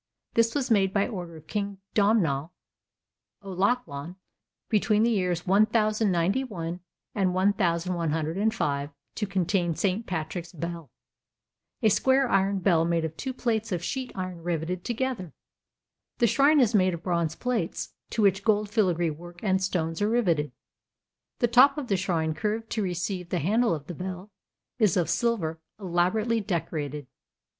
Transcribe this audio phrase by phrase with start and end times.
[0.33, 2.51] This was made by order of King Domnall
[3.43, 4.15] O'Lachlainn
[4.67, 6.79] between the years 1091
[7.13, 10.07] and 1105 to contain St.
[10.07, 10.89] Patrick's Bell,
[11.83, 15.33] a square iron bell made of two plates of sheet iron riveted together.
[16.17, 20.09] The shrine is made of bronze plates, to which gold filigree work and stones are
[20.09, 20.51] riveted.
[21.37, 24.31] The top of the shrine, curved to receive the handle of the bell,
[24.79, 27.05] is of silver elaborately decorated.